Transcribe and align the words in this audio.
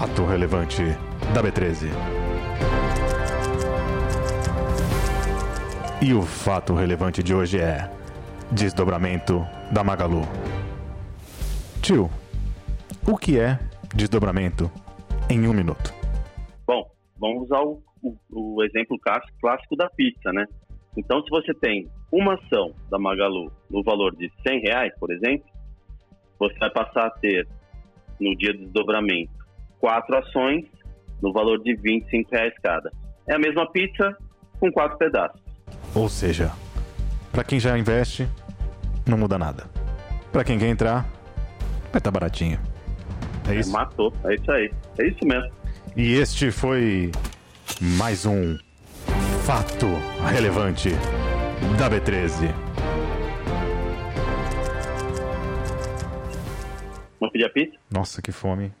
Fato 0.00 0.24
relevante 0.24 0.82
da 1.34 1.42
B13. 1.42 1.90
E 6.00 6.14
o 6.14 6.22
fato 6.22 6.72
relevante 6.72 7.22
de 7.22 7.34
hoje 7.34 7.60
é 7.60 7.86
desdobramento 8.50 9.46
da 9.70 9.84
Magalu. 9.84 10.22
Tio, 11.82 12.08
o 13.06 13.14
que 13.18 13.38
é 13.38 13.58
desdobramento 13.94 14.70
em 15.28 15.46
um 15.46 15.52
minuto? 15.52 15.92
Bom, 16.66 16.90
vamos 17.18 17.42
usar 17.42 17.60
o, 17.60 17.82
o, 18.02 18.16
o 18.30 18.64
exemplo 18.64 18.98
clássico 19.38 19.76
da 19.76 19.90
pizza, 19.90 20.32
né? 20.32 20.46
Então, 20.96 21.22
se 21.22 21.28
você 21.28 21.52
tem 21.52 21.90
uma 22.10 22.36
ação 22.36 22.72
da 22.90 22.98
Magalu 22.98 23.52
no 23.68 23.82
valor 23.82 24.16
de 24.16 24.32
100 24.48 24.60
reais, 24.62 24.94
por 24.98 25.12
exemplo, 25.12 25.44
você 26.38 26.58
vai 26.58 26.70
passar 26.70 27.08
a 27.08 27.10
ter, 27.10 27.46
no 28.18 28.34
dia 28.38 28.54
do 28.54 28.60
desdobramento, 28.60 29.39
quatro 29.80 30.16
ações 30.16 30.64
no 31.22 31.32
valor 31.32 31.58
de 31.62 31.74
25 31.74 32.30
reais 32.30 32.54
cada. 32.62 32.92
É 33.26 33.34
a 33.34 33.38
mesma 33.38 33.70
pizza 33.70 34.16
com 34.58 34.70
quatro 34.70 34.98
pedaços. 34.98 35.40
Ou 35.94 36.08
seja, 36.08 36.52
para 37.32 37.42
quem 37.42 37.58
já 37.58 37.76
investe, 37.76 38.28
não 39.06 39.18
muda 39.18 39.38
nada. 39.38 39.64
Para 40.32 40.44
quem 40.44 40.58
quer 40.58 40.68
entrar, 40.68 41.02
vai 41.90 41.98
estar 41.98 42.00
tá 42.00 42.10
baratinho. 42.10 42.58
É 43.48 43.54
isso? 43.56 43.70
É, 43.70 43.72
matou, 43.72 44.12
é 44.24 44.34
isso 44.34 44.52
aí. 44.52 44.70
É 44.98 45.06
isso 45.06 45.26
mesmo. 45.26 45.50
E 45.96 46.14
este 46.14 46.50
foi 46.50 47.10
mais 47.80 48.24
um 48.26 48.56
fato 49.44 49.86
relevante 50.30 50.90
da 51.78 51.90
B13. 51.90 52.54
Vamos 57.18 57.32
pedir 57.32 57.44
a 57.44 57.50
pizza? 57.50 57.76
Nossa, 57.90 58.22
que 58.22 58.32
fome. 58.32 58.72